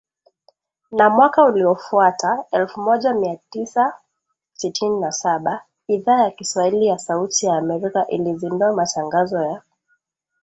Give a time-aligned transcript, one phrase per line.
[0.91, 3.93] Na mwaka uliofuata, elfu moja mia tisa
[4.53, 9.61] sitini na saba, Idhaa ya Kiswahili ya Sauti ya Amerika ilizindua matangazo ya